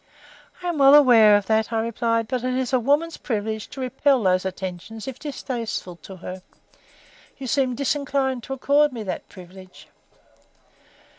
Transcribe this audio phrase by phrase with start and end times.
[0.63, 2.27] "I am well aware of that," I replied.
[2.27, 6.41] "But it is a woman's privilege to repel those attentions if distasteful to her.
[7.37, 9.89] You seem disinclined to accord me that privilege."